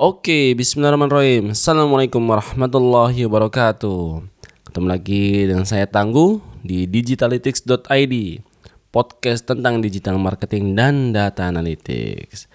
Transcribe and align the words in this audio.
Oke, 0.00 0.56
bismillahirrahmanirrahim. 0.56 1.52
Assalamualaikum 1.52 2.24
warahmatullahi 2.24 3.28
wabarakatuh. 3.28 4.24
Ketemu 4.64 4.86
lagi 4.88 5.44
dengan 5.44 5.68
saya 5.68 5.84
Tangguh 5.84 6.40
di 6.64 6.88
digitalytics.id, 6.88 8.14
podcast 8.88 9.44
tentang 9.44 9.84
digital 9.84 10.16
marketing 10.16 10.72
dan 10.72 11.12
data 11.12 11.52
analytics. 11.52 12.48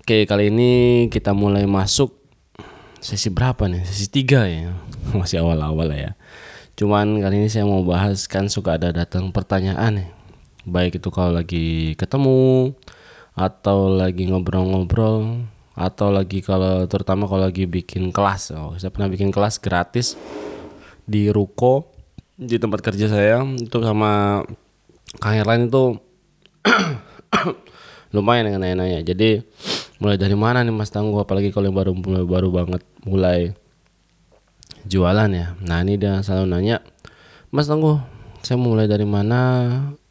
Oke, 0.00 0.24
kali 0.24 0.48
ini 0.48 0.72
kita 1.12 1.36
mulai 1.36 1.68
masuk 1.68 2.16
sesi 2.96 3.28
berapa 3.28 3.68
nih? 3.68 3.84
Sesi 3.84 4.08
3 4.08 4.48
ya. 4.48 4.72
Masih 5.20 5.44
awal-awal 5.44 5.92
ya. 5.92 6.16
Cuman 6.80 7.20
kali 7.20 7.44
ini 7.44 7.52
saya 7.52 7.68
mau 7.68 7.84
bahas 7.84 8.24
kan 8.24 8.48
suka 8.48 8.80
ada 8.80 8.88
datang 8.88 9.36
pertanyaan 9.36 10.00
nih. 10.00 10.08
Baik 10.64 10.96
itu 10.96 11.12
kalau 11.12 11.44
lagi 11.44 11.92
ketemu 12.00 12.72
atau 13.36 13.92
lagi 13.92 14.32
ngobrol-ngobrol 14.32 15.44
atau 15.74 16.10
lagi 16.10 16.42
kalau 16.42 16.84
terutama 16.90 17.30
kalau 17.30 17.46
lagi 17.46 17.64
bikin 17.66 18.10
kelas. 18.10 18.54
Oh 18.54 18.74
saya 18.76 18.90
pernah 18.90 19.10
bikin 19.10 19.30
kelas 19.30 19.62
gratis 19.62 20.18
di 21.06 21.30
ruko 21.30 21.90
di 22.34 22.58
tempat 22.58 22.82
kerja 22.82 23.06
saya. 23.06 23.42
Itu 23.58 23.82
sama 23.82 24.42
kang 25.18 25.42
lain 25.42 25.70
itu 25.70 25.98
lumayan 28.14 28.50
dengan 28.50 28.66
nanya-nanya 28.66 29.06
jadi 29.06 29.46
mulai 30.02 30.18
dari 30.18 30.34
mana 30.34 30.66
nih 30.66 30.74
mas 30.74 30.90
tangguh? 30.90 31.22
Apalagi 31.22 31.54
kalau 31.54 31.70
yang 31.70 31.78
baru 31.78 31.92
mulai 31.94 32.24
baru 32.26 32.48
banget 32.50 32.82
mulai 33.06 33.54
jualan 34.88 35.30
ya. 35.30 35.54
Nah 35.62 35.78
ini 35.86 36.00
dia 36.00 36.18
selalu 36.24 36.46
nanya 36.50 36.76
mas 37.54 37.70
tangguh 37.70 38.02
saya 38.40 38.56
mulai 38.58 38.88
dari 38.88 39.04
mana? 39.04 39.68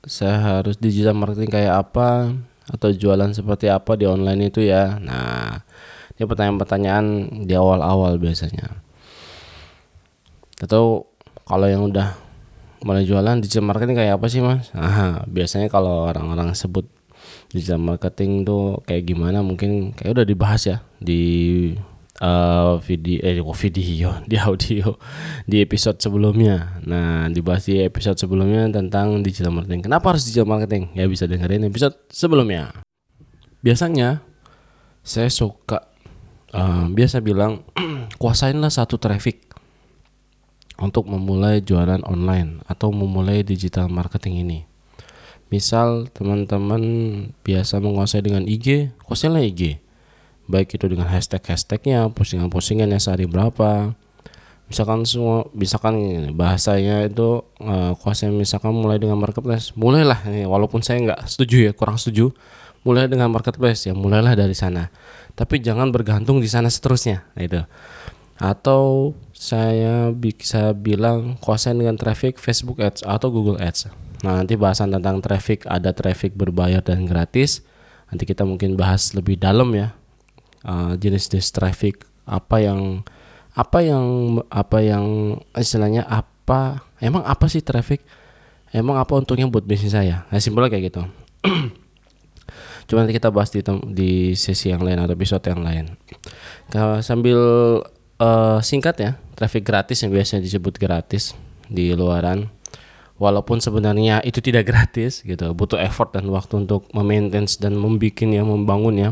Saya 0.07 0.39
harus 0.39 0.79
digital 0.79 1.11
marketing 1.11 1.51
kayak 1.51 1.85
apa 1.85 2.31
atau 2.69 2.93
jualan 2.93 3.33
seperti 3.33 3.67
apa 3.67 3.97
di 3.97 4.05
online 4.05 4.53
itu 4.53 4.61
ya. 4.63 5.01
Nah 5.01 5.65
ini 6.15 6.23
pertanyaan-pertanyaan 6.27 7.05
di 7.47 7.53
awal-awal 7.57 8.21
biasanya. 8.21 8.83
Atau 10.59 11.09
kalau 11.47 11.65
yang 11.65 11.89
udah 11.89 12.13
mulai 12.83 13.03
jualan 13.03 13.39
digital 13.43 13.67
marketing 13.67 13.97
kayak 13.97 14.19
apa 14.19 14.27
sih 14.29 14.43
mas? 14.43 14.71
Nah, 14.77 15.23
biasanya 15.27 15.67
kalau 15.71 16.07
orang-orang 16.07 16.55
sebut 16.55 16.87
digital 17.49 17.81
marketing 17.81 18.45
tuh 18.45 18.79
kayak 18.85 19.09
gimana 19.09 19.41
mungkin 19.41 19.91
kayak 19.97 20.21
udah 20.21 20.25
dibahas 20.27 20.61
ya 20.69 20.77
di 21.01 21.73
uh, 22.19 22.77
video 22.83 23.19
eh 23.23 23.39
video 23.63 24.09
di 24.27 24.35
audio 24.37 24.95
di 25.47 25.63
episode 25.63 25.97
sebelumnya. 25.99 26.79
Nah, 26.83 27.27
dibahas 27.31 27.65
di 27.65 27.79
episode 27.81 28.19
sebelumnya 28.19 28.67
tentang 28.69 29.23
digital 29.23 29.55
marketing. 29.55 29.89
Kenapa 29.89 30.13
harus 30.13 30.27
digital 30.27 30.47
marketing? 30.47 30.91
Ya 30.95 31.07
bisa 31.07 31.25
dengerin 31.25 31.67
episode 31.67 31.95
sebelumnya. 32.11 32.71
Biasanya 33.59 34.23
saya 35.03 35.31
suka 35.31 35.89
uh, 36.55 36.85
biasa 36.91 37.19
bilang 37.23 37.65
kuasainlah 38.21 38.71
satu 38.71 38.99
traffic 38.99 39.47
untuk 40.79 41.11
memulai 41.11 41.59
jualan 41.59 41.99
online 42.07 42.63
atau 42.67 42.91
memulai 42.95 43.43
digital 43.43 43.91
marketing 43.91 44.47
ini. 44.47 44.59
Misal 45.49 46.07
teman-teman 46.13 46.79
biasa 47.41 47.81
menguasai 47.81 48.21
dengan 48.21 48.45
IG, 48.45 48.93
kuasailah 49.01 49.43
IG 49.43 49.88
baik 50.49 50.81
itu 50.81 50.89
dengan 50.89 51.05
hashtag-hashtagnya, 51.05 52.09
postingan-postingannya 52.17 52.97
sehari 52.97 53.29
berapa. 53.29 53.93
Misalkan 54.69 55.05
semua, 55.05 55.45
misalkan 55.53 55.93
bahasanya 56.33 57.05
itu 57.09 57.45
uh, 57.61 57.93
misalkan 58.33 58.73
mulai 58.73 58.97
dengan 58.97 59.17
marketplace, 59.17 59.73
mulailah 59.77 60.25
ini 60.29 60.45
walaupun 60.45 60.81
saya 60.81 61.01
nggak 61.05 61.29
setuju 61.29 61.69
ya, 61.69 61.71
kurang 61.73 62.01
setuju, 62.01 62.33
mulai 62.81 63.05
dengan 63.05 63.29
marketplace 63.29 63.89
ya, 63.89 63.93
mulailah 63.93 64.33
dari 64.33 64.57
sana. 64.57 64.89
Tapi 65.37 65.61
jangan 65.61 65.93
bergantung 65.93 66.41
di 66.41 66.49
sana 66.49 66.69
seterusnya, 66.69 67.25
nah, 67.37 67.41
itu. 67.45 67.61
Atau 68.41 69.13
saya 69.33 70.13
bisa 70.13 70.73
bilang 70.73 71.37
kuasain 71.41 71.77
dengan 71.77 71.97
traffic 71.97 72.37
Facebook 72.37 72.81
Ads 72.81 73.05
atau 73.05 73.29
Google 73.33 73.57
Ads. 73.61 73.89
Nah, 74.21 74.43
nanti 74.43 74.53
bahasan 74.53 74.93
tentang 74.93 75.21
traffic 75.23 75.65
ada 75.65 75.95
traffic 75.95 76.35
berbayar 76.37 76.83
dan 76.83 77.09
gratis. 77.09 77.65
Nanti 78.09 78.25
kita 78.25 78.45
mungkin 78.45 78.73
bahas 78.73 79.13
lebih 79.13 79.37
dalam 79.37 79.69
ya 79.73 79.98
uh, 80.65 80.95
jenis-jenis 80.99 81.51
traffic 81.51 82.03
apa 82.29 82.61
yang 82.61 83.01
apa 83.57 83.81
yang 83.81 84.05
apa 84.47 84.77
yang 84.79 85.35
istilahnya 85.57 86.05
apa 86.05 86.85
emang 87.01 87.25
apa 87.25 87.49
sih 87.49 87.65
traffic? 87.65 88.05
Emang 88.69 89.01
apa 89.01 89.17
untungnya 89.17 89.49
buat 89.49 89.65
bisnis 89.65 89.97
saya? 89.97 90.29
Nah 90.29 90.37
simpelnya 90.37 90.69
kayak 90.69 90.93
gitu. 90.93 91.03
Cuma 92.87 93.01
nanti 93.01 93.17
kita 93.17 93.33
bahas 93.33 93.49
di 93.49 93.65
di 93.89 94.37
sesi 94.37 94.69
yang 94.69 94.85
lain 94.85 95.01
atau 95.01 95.17
episode 95.17 95.41
yang 95.49 95.65
lain. 95.65 95.97
Kalau 96.69 97.01
sambil 97.01 97.39
uh, 98.21 98.59
singkat 98.61 98.95
ya 99.01 99.11
traffic 99.33 99.65
gratis 99.65 100.05
yang 100.05 100.13
biasanya 100.13 100.45
disebut 100.45 100.77
gratis 100.77 101.33
di 101.65 101.91
luaran. 101.97 102.53
Walaupun 103.19 103.59
sebenarnya 103.59 104.23
itu 104.23 104.39
tidak 104.39 104.63
gratis 104.71 105.25
gitu 105.25 105.51
butuh 105.51 105.81
effort 105.81 106.15
dan 106.15 106.29
waktu 106.29 106.63
untuk 106.63 106.87
memaintain 106.95 107.49
dan 107.59 107.75
membikin 107.75 108.31
ya 108.31 108.45
membangun 108.47 108.95
ya 108.95 109.09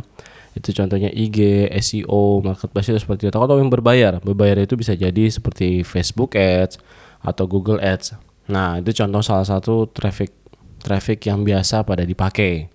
itu 0.57 0.73
contohnya 0.73 1.13
IG, 1.13 1.69
SEO, 1.79 2.41
marketplace 2.41 2.89
itu 2.89 2.99
seperti 2.99 3.29
itu. 3.29 3.37
Atau 3.37 3.61
yang 3.61 3.69
berbayar, 3.69 4.17
berbayar 4.19 4.57
itu 4.65 4.73
bisa 4.73 4.97
jadi 4.97 5.29
seperti 5.29 5.85
Facebook 5.85 6.33
Ads 6.33 6.81
atau 7.21 7.45
Google 7.45 7.77
Ads. 7.77 8.17
Nah 8.49 8.81
itu 8.81 8.91
contoh 8.97 9.21
salah 9.21 9.45
satu 9.45 9.85
traffic 9.93 10.33
traffic 10.81 11.21
yang 11.29 11.45
biasa 11.45 11.85
pada 11.85 12.01
dipakai. 12.03 12.67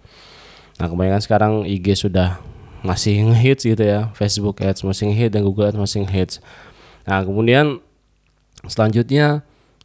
Nah 0.79 0.87
kebanyakan 0.87 1.23
sekarang 1.23 1.53
IG 1.67 2.09
sudah 2.09 2.39
masih 2.83 3.19
ngehits 3.31 3.63
gitu 3.67 3.83
ya, 3.83 4.11
Facebook 4.15 4.63
Ads 4.63 4.87
masih 4.87 5.11
ngehits 5.11 5.33
dan 5.35 5.43
Google 5.43 5.71
Ads 5.71 5.79
masih 5.79 6.07
ngehits. 6.07 6.39
Nah 7.07 7.23
kemudian 7.27 7.83
selanjutnya 8.67 9.43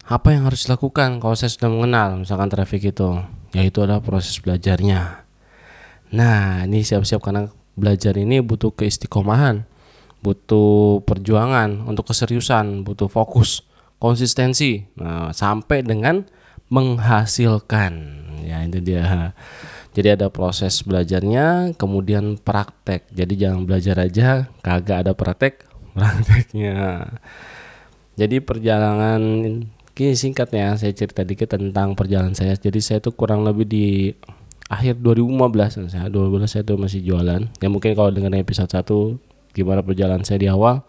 apa 0.08 0.32
yang 0.32 0.48
harus 0.48 0.64
dilakukan 0.64 1.20
kalau 1.20 1.36
saya 1.36 1.52
sudah 1.52 1.68
mengenal 1.68 2.24
misalkan 2.24 2.48
traffic 2.48 2.96
itu 2.96 3.20
yaitu 3.52 3.84
adalah 3.84 4.00
proses 4.00 4.40
belajarnya 4.40 5.28
nah 6.16 6.64
ini 6.64 6.88
siap-siap 6.88 7.20
karena 7.20 7.52
belajar 7.78 8.18
ini 8.18 8.42
butuh 8.42 8.74
keistiqomahan, 8.74 9.64
butuh 10.26 11.06
perjuangan 11.06 11.86
untuk 11.86 12.10
keseriusan, 12.10 12.82
butuh 12.82 13.08
fokus, 13.08 13.64
konsistensi. 14.02 14.90
Nah, 14.98 15.30
sampai 15.32 15.86
dengan 15.86 16.26
menghasilkan. 16.74 17.94
Ya, 18.44 18.66
itu 18.66 18.82
dia. 18.82 19.32
Jadi 19.94 20.14
ada 20.14 20.30
proses 20.30 20.86
belajarnya, 20.86 21.78
kemudian 21.78 22.38
praktek. 22.38 23.10
Jadi 23.14 23.34
jangan 23.34 23.66
belajar 23.66 23.98
aja, 23.98 24.50
kagak 24.62 25.08
ada 25.08 25.14
praktek, 25.18 25.66
prakteknya. 25.98 27.08
Jadi 28.18 28.42
perjalanan 28.42 29.22
ini 29.98 30.14
singkatnya 30.14 30.78
saya 30.78 30.94
cerita 30.94 31.26
dikit 31.26 31.58
tentang 31.58 31.98
perjalanan 31.98 32.38
saya. 32.38 32.54
Jadi 32.54 32.78
saya 32.78 33.00
tuh 33.02 33.18
kurang 33.18 33.42
lebih 33.42 33.66
di 33.66 34.14
akhir 34.68 35.00
2015 35.00 35.88
saya 35.88 36.12
2015 36.12 36.48
saya 36.48 36.64
tuh 36.68 36.78
masih 36.80 37.00
jualan. 37.04 37.42
Ya 37.60 37.68
mungkin 37.72 37.96
kalau 37.96 38.12
dengar 38.12 38.32
episode 38.36 38.72
1 38.72 39.56
gimana 39.56 39.80
perjalanan 39.82 40.24
saya 40.28 40.40
di 40.44 40.48
awal. 40.52 40.84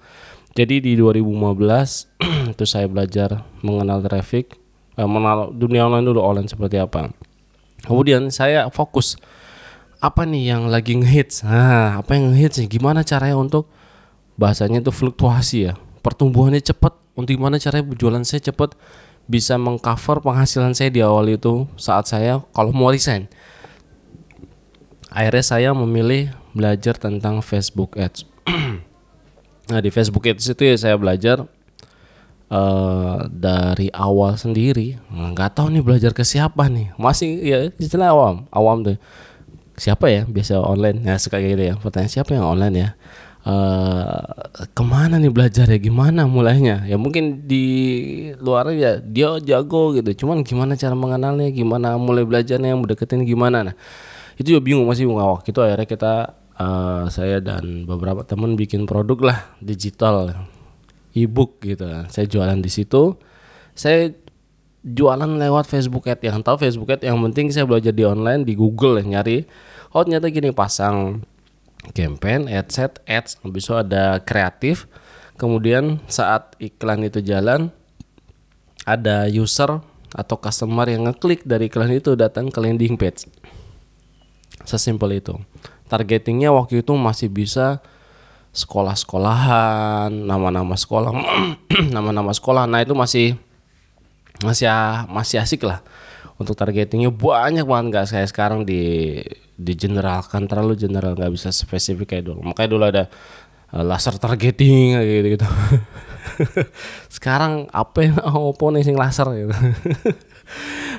Jadi 0.58 0.82
di 0.82 0.92
2015 0.98 2.50
itu 2.54 2.64
saya 2.72 2.90
belajar 2.90 3.46
mengenal 3.62 4.02
traffic 4.02 4.58
eh, 4.98 5.06
mengenal 5.06 5.54
dunia 5.54 5.86
online 5.86 6.06
dulu 6.10 6.20
online 6.20 6.50
seperti 6.50 6.82
apa. 6.82 7.14
Kemudian 7.86 8.34
saya 8.34 8.66
fokus 8.74 9.14
apa 10.02 10.26
nih 10.26 10.54
yang 10.54 10.66
lagi 10.66 10.98
ngehits? 10.98 11.46
Nah 11.46 12.02
apa 12.02 12.18
yang 12.18 12.34
ngehits 12.34 12.58
nih? 12.58 12.68
Gimana 12.70 13.06
caranya 13.06 13.38
untuk 13.38 13.70
bahasanya 14.34 14.82
itu 14.82 14.90
fluktuasi 14.90 15.70
ya. 15.70 15.74
Pertumbuhannya 16.02 16.58
cepat 16.58 16.98
untuk 17.14 17.34
gimana 17.34 17.62
caranya 17.62 17.86
jualan 17.94 18.22
saya 18.26 18.42
cepat 18.50 18.74
bisa 19.28 19.60
mengcover 19.60 20.24
penghasilan 20.24 20.72
saya 20.72 20.88
di 20.88 21.04
awal 21.04 21.28
itu 21.28 21.68
saat 21.76 22.08
saya 22.08 22.40
kalau 22.56 22.72
mau 22.72 22.88
resign 22.88 23.28
akhirnya 25.08 25.44
saya 25.44 25.70
memilih 25.72 26.32
belajar 26.52 26.96
tentang 26.96 27.40
Facebook 27.40 27.96
Ads. 27.96 28.24
nah 29.70 29.80
di 29.80 29.90
Facebook 29.92 30.24
Ads 30.24 30.52
itu 30.52 30.62
ya 30.64 30.76
saya 30.76 30.96
belajar 30.96 31.44
uh, 32.52 33.28
dari 33.28 33.88
awal 33.92 34.36
sendiri. 34.36 35.00
Nggak 35.12 35.56
tahu 35.56 35.72
nih 35.72 35.84
belajar 35.84 36.12
ke 36.12 36.24
siapa 36.24 36.68
nih. 36.68 36.92
Masih 37.00 37.30
ya 37.40 37.58
istilah 37.76 38.12
awam, 38.12 38.48
awam 38.52 38.84
tuh. 38.84 38.98
Siapa 39.78 40.10
ya 40.10 40.26
biasa 40.26 40.58
online? 40.58 41.06
Ya 41.06 41.14
suka 41.22 41.38
gitu 41.38 41.62
ya. 41.62 41.78
Pertanyaan 41.78 42.10
siapa 42.10 42.34
yang 42.34 42.44
online 42.48 42.76
ya? 42.76 42.90
Uh, 43.48 44.18
ke 44.76 44.82
mana 44.84 45.16
nih 45.16 45.32
belajar 45.32 45.64
ya 45.70 45.80
gimana 45.80 46.28
mulainya 46.28 46.84
ya 46.84 47.00
mungkin 47.00 47.48
di 47.48 47.64
luar 48.44 48.68
ya 48.76 49.00
dia 49.00 49.40
jago 49.40 49.96
gitu 49.96 50.26
cuman 50.26 50.44
gimana 50.44 50.76
cara 50.76 50.92
mengenalnya 50.92 51.48
gimana 51.48 51.96
mulai 51.96 52.28
belajarnya 52.28 52.76
yang 52.76 52.84
deketin 52.84 53.24
gimana 53.24 53.72
nah 53.72 53.76
itu 54.38 54.54
juga 54.54 54.62
bingung 54.62 54.86
masih 54.86 55.10
waktu 55.10 55.50
itu. 55.50 55.60
Akhirnya 55.60 55.88
kita 55.90 56.14
uh, 56.54 57.10
saya 57.10 57.42
dan 57.42 57.84
beberapa 57.84 58.22
teman 58.22 58.54
bikin 58.54 58.86
produk 58.86 59.34
lah 59.34 59.38
digital 59.58 60.46
ebook 61.10 61.58
gitu. 61.66 61.84
Saya 62.06 62.26
jualan 62.30 62.58
di 62.62 62.70
situ. 62.70 63.18
Saya 63.74 64.14
jualan 64.86 65.38
lewat 65.38 65.66
Facebook 65.66 66.06
Ad. 66.06 66.22
Yang 66.22 66.46
tahu 66.46 66.56
Facebook 66.62 66.90
Ad 66.94 67.02
yang 67.02 67.18
penting 67.30 67.50
saya 67.50 67.66
belajar 67.66 67.90
di 67.90 68.06
online 68.06 68.46
di 68.46 68.54
Google 68.54 69.02
ya 69.02 69.18
nyari. 69.18 69.42
Oh 69.90 70.06
ternyata 70.06 70.30
gini 70.30 70.54
pasang 70.54 71.24
campaign, 71.96 72.50
ad 72.50 72.68
set, 72.68 73.00
ads, 73.08 73.40
habis 73.40 73.66
itu 73.66 73.74
ada 73.74 74.20
kreatif. 74.22 74.86
Kemudian 75.38 76.02
saat 76.10 76.58
iklan 76.58 77.06
itu 77.06 77.22
jalan 77.22 77.70
ada 78.82 79.30
user 79.30 79.80
atau 80.12 80.36
customer 80.40 80.88
yang 80.88 81.06
ngeklik 81.06 81.46
dari 81.46 81.70
iklan 81.70 81.94
itu 81.94 82.18
datang 82.18 82.50
ke 82.50 82.58
landing 82.58 82.98
page. 82.98 83.28
Sesimpel 84.64 85.20
itu. 85.20 85.34
Targetingnya 85.86 86.54
waktu 86.54 86.82
itu 86.82 86.92
masih 86.96 87.28
bisa 87.30 87.82
sekolah-sekolahan, 88.52 90.10
nama-nama 90.10 90.74
sekolah, 90.74 91.12
nama-nama 91.94 92.32
sekolah. 92.32 92.66
Nah 92.66 92.82
itu 92.82 92.96
masih 92.96 93.38
masih 94.42 94.70
masih 95.10 95.42
asik 95.42 95.66
lah 95.66 95.82
untuk 96.38 96.54
targetingnya 96.54 97.10
banyak 97.10 97.66
banget 97.66 97.86
nggak 97.90 98.06
kayak 98.06 98.30
sekarang 98.30 98.62
di 98.62 99.18
di 99.58 99.72
generalkan 99.74 100.46
terlalu 100.46 100.78
general 100.78 101.18
nggak 101.18 101.34
bisa 101.34 101.50
spesifik 101.50 102.14
kayak 102.14 102.30
dulu 102.30 102.46
makanya 102.46 102.70
dulu 102.70 102.84
ada 102.86 103.04
uh, 103.74 103.82
laser 103.82 104.14
targeting 104.22 104.94
gitu 105.02 105.28
gitu 105.34 105.46
sekarang 107.18 107.66
apa 107.74 107.98
yang 108.06 108.16
nih 108.78 108.82
sing 108.86 108.94
laser 108.94 109.26
gitu 109.34 109.50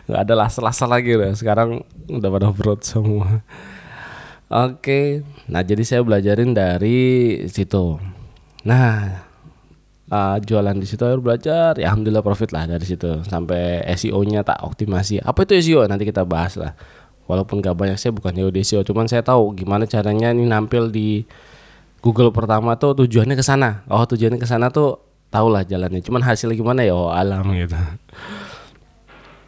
nggak 0.10 0.26
ada 0.26 0.34
laser 0.34 0.90
lagi 0.90 1.14
lah 1.14 1.38
sekarang 1.38 1.86
udah 2.10 2.30
pada 2.34 2.50
broad 2.50 2.82
semua. 2.82 3.46
Oke. 4.50 5.22
Nah 5.46 5.62
jadi 5.62 5.86
saya 5.86 6.02
belajarin 6.02 6.58
dari 6.58 7.38
situ. 7.46 8.02
Nah 8.66 9.22
uh, 10.10 10.38
jualan 10.42 10.74
di 10.74 10.90
situ 10.90 11.06
akhirnya 11.06 11.22
belajar. 11.22 11.72
Ya 11.78 11.94
alhamdulillah 11.94 12.26
profit 12.26 12.50
lah 12.50 12.66
dari 12.66 12.82
situ. 12.82 13.22
Sampai 13.30 13.86
SEO-nya 13.94 14.42
tak 14.42 14.66
optimasi. 14.66 15.22
Apa 15.22 15.46
itu 15.46 15.62
SEO 15.62 15.86
nanti 15.86 16.10
kita 16.10 16.26
bahas 16.26 16.58
lah. 16.58 16.74
Walaupun 17.30 17.62
gak 17.62 17.78
banyak 17.78 18.02
saya 18.02 18.10
bukan 18.10 18.34
di 18.34 18.66
SEO 18.66 18.82
cuman 18.82 19.06
saya 19.06 19.22
tahu 19.22 19.54
gimana 19.54 19.86
caranya 19.86 20.34
ini 20.34 20.50
nampil 20.50 20.90
di 20.90 21.22
Google 22.02 22.34
pertama 22.34 22.74
tuh 22.82 23.06
tujuannya 23.06 23.38
ke 23.38 23.46
sana. 23.46 23.86
Oh 23.86 24.02
tujuannya 24.10 24.42
ke 24.42 24.50
sana 24.50 24.74
tuh 24.74 24.98
tau 25.30 25.46
lah 25.46 25.62
jalannya. 25.62 26.02
Cuman 26.02 26.26
hasilnya 26.26 26.58
gimana 26.58 26.82
ya? 26.82 26.98
Oh 26.98 27.14
alam 27.14 27.46
gitu 27.54 27.78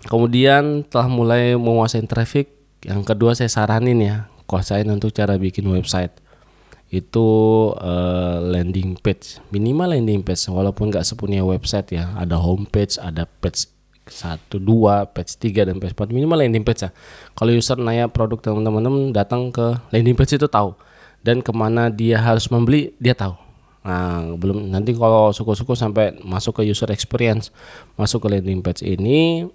kemudian 0.08 0.86
telah 0.88 1.10
mulai 1.12 1.54
menguasai 1.58 2.06
traffic. 2.08 2.50
Yang 2.82 3.14
kedua 3.14 3.38
saya 3.38 3.50
saranin 3.52 4.02
ya 4.02 4.16
kuasain 4.50 4.90
untuk 4.90 5.14
cara 5.14 5.38
bikin 5.38 5.68
website. 5.70 6.14
Itu 6.92 7.30
uh, 7.80 8.44
landing 8.44 9.00
page 9.00 9.40
minimal 9.54 9.94
landing 9.96 10.26
page. 10.26 10.44
Walaupun 10.50 10.92
nggak 10.92 11.06
sepunya 11.06 11.46
website 11.46 11.94
ya 11.96 12.12
ada 12.18 12.36
homepage 12.36 12.98
ada 12.98 13.30
page 13.30 13.70
satu 14.10 14.60
dua 14.60 15.08
page 15.08 15.38
tiga 15.40 15.64
dan 15.64 15.80
page 15.80 15.94
empat. 15.94 16.10
Minimal 16.12 16.44
landing 16.44 16.66
page 16.66 16.84
ya. 16.84 16.90
Kalau 17.38 17.54
user 17.54 17.78
nanya 17.80 18.10
produk 18.10 18.42
teman-teman 18.44 19.16
datang 19.16 19.54
ke 19.54 19.78
landing 19.94 20.18
page 20.18 20.36
itu 20.36 20.50
tahu. 20.50 20.76
Dan 21.22 21.46
ke 21.46 21.54
mana 21.54 21.94
dia 21.94 22.18
harus 22.18 22.50
membeli 22.50 22.98
dia 22.98 23.14
tahu. 23.14 23.38
Nah 23.82 24.38
belum 24.38 24.70
nanti 24.70 24.94
kalau 24.94 25.34
suku-suku 25.34 25.74
sampai 25.74 26.18
masuk 26.22 26.62
ke 26.62 26.70
user 26.70 26.90
experience 26.94 27.50
masuk 27.98 28.26
ke 28.26 28.38
landing 28.38 28.62
page 28.62 28.86
ini 28.86 29.50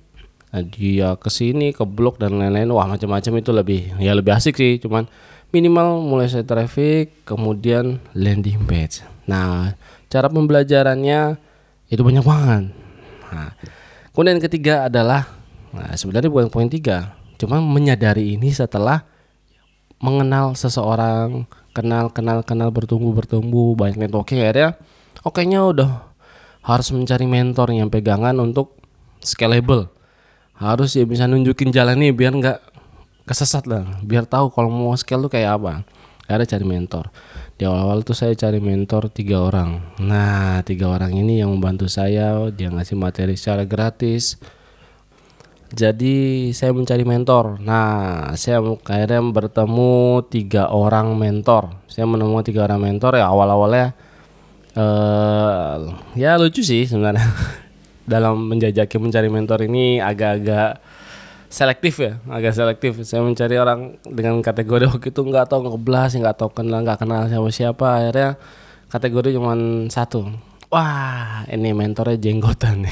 dia 0.73 1.19
ke 1.19 1.29
sini 1.29 1.75
ke 1.75 1.83
blog 1.83 2.19
dan 2.23 2.39
lain-lain. 2.39 2.71
Wah 2.73 2.87
macam-macam 2.87 3.33
itu 3.41 3.51
lebih 3.51 3.81
ya 3.99 4.13
lebih 4.15 4.37
asik 4.37 4.57
sih. 4.57 4.79
Cuman 4.81 5.09
minimal 5.51 6.03
mulai 6.03 6.27
saya 6.31 6.47
traffic 6.47 7.27
kemudian 7.27 7.99
landing 8.17 8.65
page. 8.65 9.03
Nah 9.29 9.75
cara 10.07 10.31
pembelajarannya 10.31 11.37
itu 11.91 12.03
banyak 12.03 12.25
banget. 12.27 12.65
Nah, 13.27 13.51
kemudian 14.15 14.39
ketiga 14.41 14.89
adalah 14.89 15.29
nah 15.77 15.93
sebenarnya 15.93 16.33
bukan 16.33 16.49
poin 16.49 16.73
tiga 16.73 17.13
cuma 17.37 17.61
menyadari 17.61 18.33
ini 18.33 18.49
setelah 18.49 19.05
mengenal 20.01 20.57
seseorang 20.57 21.45
kenal 21.77 22.09
kenal 22.09 22.41
kenal 22.41 22.73
bertumbuh 22.73 23.13
bertumbuh 23.13 23.77
banyak 23.77 24.09
networking 24.09 24.41
akhirnya 24.41 24.81
oke 25.21 25.45
nya 25.45 25.69
udah 25.69 26.09
harus 26.65 26.89
mencari 26.97 27.29
mentor 27.29 27.77
yang 27.77 27.93
pegangan 27.93 28.33
untuk 28.41 28.81
scalable 29.21 29.93
harus 30.57 30.97
ya 30.97 31.05
bisa 31.05 31.29
nunjukin 31.29 31.69
jalan 31.73 32.01
nih 32.01 32.13
biar 32.17 32.33
nggak 32.37 32.59
kesesat 33.29 33.69
lah. 33.69 33.85
Biar 34.01 34.25
tahu 34.25 34.49
kalau 34.55 34.73
mau 34.73 34.95
scale 34.97 35.27
tuh 35.27 35.33
kayak 35.33 35.61
apa. 35.61 35.85
Ada 36.27 36.57
cari 36.57 36.67
mentor. 36.67 37.15
Di 37.55 37.65
awal-awal 37.65 38.03
tuh 38.03 38.19
saya 38.19 38.35
cari 38.35 38.59
mentor 38.59 39.09
tiga 39.15 39.47
orang. 39.47 39.95
Nah 40.03 40.61
tiga 40.67 40.91
orang 40.91 41.15
ini 41.15 41.39
yang 41.39 41.55
membantu 41.55 41.87
saya 41.87 42.51
dia 42.51 42.73
ngasih 42.73 42.99
materi 42.99 43.39
secara 43.39 43.63
gratis. 43.63 44.41
Jadi 45.71 46.51
saya 46.55 46.75
mencari 46.75 47.07
mentor. 47.07 47.63
Nah 47.63 48.35
saya 48.35 48.59
akhirnya 48.63 49.23
bertemu 49.23 50.27
tiga 50.27 50.67
orang 50.71 51.15
mentor. 51.15 51.79
Saya 51.87 52.11
menemukan 52.11 52.43
tiga 52.43 52.67
orang 52.67 52.83
mentor 52.83 53.19
ya 53.19 53.31
awal-awalnya 53.31 53.95
uh, 54.77 55.91
ya 56.15 56.37
lucu 56.37 56.61
sih 56.61 56.85
sebenarnya 56.85 57.25
dalam 58.07 58.49
menjajaki 58.49 58.97
mencari 59.03 59.29
mentor 59.29 59.67
ini 59.67 59.99
agak-agak 59.99 60.81
selektif 61.47 62.03
ya 62.03 62.19
agak 62.31 62.53
selektif. 62.55 62.93
Saya 63.03 63.23
mencari 63.23 63.57
orang 63.59 63.99
dengan 64.07 64.39
kategori 64.43 64.87
waktu 64.93 65.09
itu 65.11 65.21
nggak 65.23 65.47
tahu 65.51 65.71
ngeblas 65.71 66.15
nggak 66.15 66.37
tahu 66.37 66.51
kenal 66.55 66.83
nggak 66.83 66.99
kenal 67.03 67.27
siapa 67.27 67.49
siapa. 67.51 67.87
Akhirnya 68.03 68.31
kategori 68.91 69.35
cuma 69.37 69.55
satu. 69.91 70.31
Wah 70.67 71.47
ini 71.47 71.71
mentornya 71.71 72.19
jenggotan. 72.19 72.83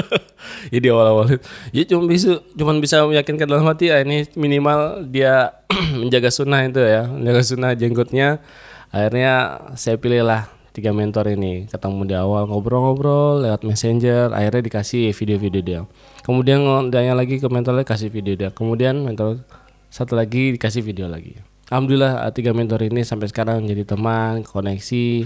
Jadi 0.72 0.86
awal-awal 0.92 1.40
ya 1.72 1.82
cuma 1.88 2.04
bisa 2.04 2.44
cuma 2.52 2.76
bisa 2.76 3.08
meyakinkan 3.08 3.48
dalam 3.48 3.64
hati 3.64 3.88
ya 3.88 4.04
ini 4.04 4.28
minimal 4.36 5.08
dia 5.08 5.56
menjaga 6.00 6.28
sunnah 6.28 6.68
itu 6.68 6.76
ya 6.84 7.08
menjaga 7.08 7.42
sunnah 7.42 7.72
jenggotnya. 7.72 8.44
Akhirnya 8.92 9.60
saya 9.74 9.96
pilih 9.96 10.28
lah 10.28 10.55
tiga 10.76 10.92
mentor 10.92 11.32
ini. 11.32 11.64
Ketemu 11.64 12.04
di 12.04 12.12
awal 12.12 12.44
ngobrol-ngobrol 12.44 13.40
lewat 13.48 13.64
messenger 13.64 14.28
akhirnya 14.36 14.68
dikasih 14.68 15.16
video-video 15.16 15.62
dia. 15.64 15.80
Kemudian 16.20 16.60
tanya 16.92 17.16
lagi 17.16 17.40
ke 17.40 17.48
mentornya 17.48 17.88
kasih 17.88 18.12
video 18.12 18.36
dia. 18.36 18.52
Kemudian 18.52 19.00
mentor 19.00 19.40
satu 19.88 20.12
lagi 20.12 20.52
dikasih 20.60 20.84
video 20.84 21.08
lagi. 21.08 21.40
Alhamdulillah 21.72 22.28
tiga 22.36 22.52
mentor 22.52 22.84
ini 22.84 23.00
sampai 23.08 23.32
sekarang 23.32 23.64
jadi 23.64 23.88
teman 23.88 24.44
koneksi 24.44 25.24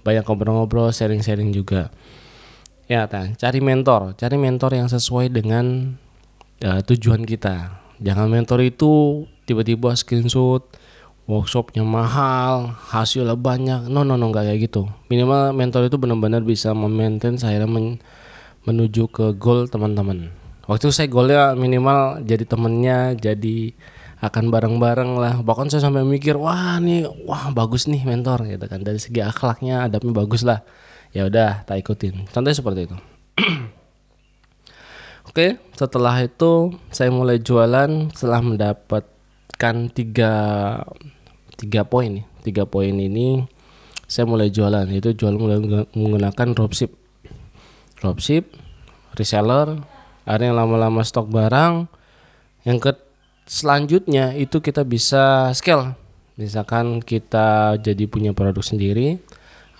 banyak 0.00 0.24
ngobrol-ngobrol 0.24 0.88
sharing-sharing 0.96 1.52
juga. 1.52 1.92
Ya 2.88 3.04
tan 3.04 3.36
cari 3.36 3.60
mentor. 3.60 4.16
Cari 4.16 4.40
mentor 4.40 4.72
yang 4.72 4.88
sesuai 4.88 5.28
dengan 5.28 5.94
uh, 6.64 6.80
tujuan 6.88 7.28
kita. 7.28 7.84
Jangan 8.00 8.32
mentor 8.32 8.64
itu 8.64 9.28
tiba-tiba 9.44 9.92
screenshot 9.92 10.64
workshopnya 11.30 11.86
mahal, 11.86 12.74
hasilnya 12.90 13.38
banyak. 13.38 13.86
No 13.86 14.02
no 14.02 14.18
no 14.18 14.34
nggak 14.34 14.50
kayak 14.50 14.60
gitu. 14.66 14.90
Minimal 15.06 15.54
mentor 15.54 15.86
itu 15.86 15.94
benar-benar 15.94 16.42
bisa 16.42 16.74
memaintain 16.74 17.38
saya 17.38 17.62
men 17.70 18.02
menuju 18.66 19.06
ke 19.08 19.38
goal 19.38 19.70
teman-teman. 19.70 20.34
Waktu 20.66 20.90
itu 20.90 20.94
saya 20.94 21.08
goalnya 21.08 21.54
minimal 21.54 22.26
jadi 22.26 22.44
temennya, 22.44 23.14
jadi 23.14 23.72
akan 24.20 24.52
bareng-bareng 24.52 25.16
lah. 25.16 25.34
Bahkan 25.40 25.72
saya 25.72 25.88
sampai 25.88 26.04
mikir, 26.04 26.36
wah 26.36 26.76
nih, 26.76 27.08
wah 27.24 27.48
bagus 27.50 27.88
nih 27.88 28.04
mentor 28.04 28.44
gitu 28.44 28.68
kan. 28.68 28.84
Dari 28.84 29.00
segi 29.00 29.24
akhlaknya, 29.24 29.88
adabnya 29.88 30.12
bagus 30.12 30.44
lah. 30.44 30.60
Ya 31.10 31.26
udah, 31.26 31.64
tak 31.64 31.80
ikutin. 31.80 32.28
Contohnya 32.28 32.54
seperti 32.54 32.80
itu. 32.86 32.96
Oke, 35.30 35.58
setelah 35.74 36.20
itu 36.20 36.74
saya 36.92 37.10
mulai 37.10 37.40
jualan 37.40 38.12
setelah 38.14 38.40
mendapatkan 38.44 39.76
tiga 39.90 40.34
tiga 41.60 41.84
poin 41.84 42.08
nih. 42.08 42.24
Tiga 42.40 42.64
poin 42.64 42.96
ini 42.96 43.44
saya 44.08 44.24
mulai 44.24 44.48
jualan 44.48 44.88
itu 44.88 45.12
jual 45.12 45.36
mulai 45.36 45.60
menggunakan 45.92 46.56
dropship 46.56 46.90
dropship 48.00 48.48
reseller 49.14 49.78
akhirnya 50.24 50.56
lama-lama 50.56 51.04
stok 51.04 51.28
barang. 51.28 51.84
Yang 52.64 52.78
ke 52.80 52.92
selanjutnya 53.44 54.32
itu 54.36 54.64
kita 54.64 54.88
bisa 54.88 55.52
scale. 55.52 55.92
Misalkan 56.40 57.04
kita 57.04 57.76
jadi 57.76 58.08
punya 58.08 58.32
produk 58.32 58.64
sendiri 58.64 59.20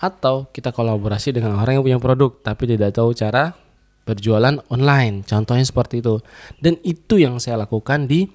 atau 0.01 0.49
kita 0.49 0.73
kolaborasi 0.73 1.33
dengan 1.33 1.57
orang 1.57 1.81
yang 1.81 1.85
punya 1.85 1.99
produk 2.01 2.33
tapi 2.41 2.69
tidak 2.69 2.93
tahu 2.93 3.13
cara 3.17 3.57
berjualan 4.05 4.61
online. 4.69 5.25
Contohnya 5.25 5.65
seperti 5.65 6.01
itu. 6.01 6.21
Dan 6.57 6.77
itu 6.81 7.21
yang 7.21 7.37
saya 7.37 7.61
lakukan 7.65 8.09
di 8.09 8.25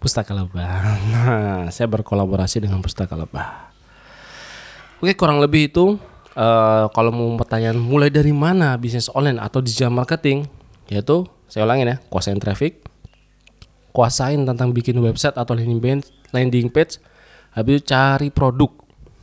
Pustaka 0.00 0.32
Lebah. 0.36 0.66
Nah, 1.12 1.68
saya 1.72 1.88
berkolaborasi 1.88 2.62
dengan 2.62 2.80
Pustaka 2.84 3.16
Lebah. 3.16 3.72
Oke, 5.00 5.12
kurang 5.12 5.44
lebih 5.44 5.68
itu 5.68 6.00
uh, 6.36 6.88
kalau 6.92 7.10
mau 7.12 7.28
pertanyaan 7.36 7.76
mulai 7.76 8.08
dari 8.08 8.32
mana 8.32 8.76
bisnis 8.80 9.12
online 9.12 9.36
atau 9.36 9.60
digital 9.60 9.92
marketing, 9.92 10.48
yaitu 10.88 11.28
saya 11.52 11.68
ulangin 11.68 11.92
ya, 11.92 11.96
kuasain 12.08 12.40
traffic, 12.40 12.80
kuasain 13.92 14.44
tentang 14.44 14.72
bikin 14.72 14.96
website 15.00 15.36
atau 15.36 15.52
landing 15.56 16.68
page, 16.72 17.00
habis 17.52 17.80
itu 17.80 17.92
cari 17.92 18.28
produk. 18.32 18.72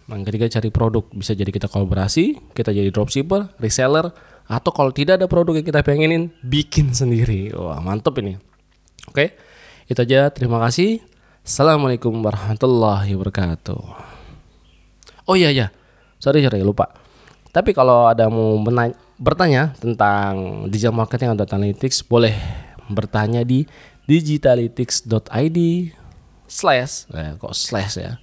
Yang 0.09 0.21
ketiga 0.29 0.45
cari 0.59 0.69
produk, 0.69 1.03
bisa 1.15 1.31
jadi 1.33 1.49
kita 1.49 1.71
kolaborasi, 1.71 2.53
kita 2.53 2.69
jadi 2.69 2.93
dropshipper, 2.93 3.57
reseller, 3.57 4.13
atau 4.45 4.71
kalau 4.75 4.91
tidak 4.91 5.21
ada 5.21 5.31
produk 5.31 5.57
yang 5.57 5.65
kita 5.65 5.79
pengenin, 5.81 6.29
bikin 6.43 6.91
sendiri. 6.91 7.55
Wah, 7.55 7.79
mantap 7.79 8.19
ini. 8.19 8.35
Oke. 9.07 9.52
Itu 9.83 9.99
aja, 9.99 10.31
terima 10.31 10.63
kasih. 10.63 11.03
Assalamualaikum 11.43 12.15
warahmatullahi 12.23 13.19
wabarakatuh. 13.19 13.83
Oh 15.27 15.35
iya 15.35 15.51
iya. 15.51 15.75
Sorry 16.23 16.39
sorry 16.39 16.63
lupa. 16.63 16.87
Tapi 17.51 17.75
kalau 17.75 18.07
ada 18.07 18.31
mau 18.31 18.55
bertanya 19.19 19.75
tentang 19.75 20.65
digital 20.71 20.95
marketing 20.95 21.35
atau 21.35 21.43
analytics 21.51 21.99
boleh 22.07 22.31
bertanya 22.87 23.43
di 23.43 23.67
digitalytics.id 24.07 25.59
slash 26.47 27.07
eh, 27.11 27.35
kok 27.39 27.55
slash 27.55 27.99
ya 27.99 28.19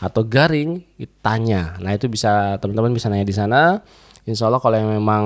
atau 0.00 0.24
garing 0.24 0.82
tanya. 1.20 1.76
Nah 1.78 1.92
itu 1.92 2.08
bisa 2.08 2.56
teman-teman 2.56 2.96
bisa 2.96 3.12
nanya 3.12 3.28
di 3.28 3.36
sana. 3.36 3.84
Insya 4.24 4.48
Allah 4.48 4.64
kalau 4.64 4.80
yang 4.80 4.90
memang 4.96 5.24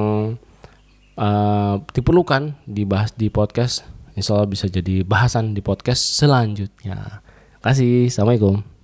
uh, 1.17 1.75
diperlukan 1.95 2.59
dibahas 2.69 3.15
di 3.17 3.33
podcast, 3.33 3.87
insya 4.17 4.35
Allah 4.35 4.49
bisa 4.49 4.67
jadi 4.67 5.05
bahasan 5.05 5.53
di 5.53 5.61
podcast 5.61 6.17
selanjutnya. 6.17 7.21
Kasih, 7.61 8.09
assalamualaikum. 8.09 8.76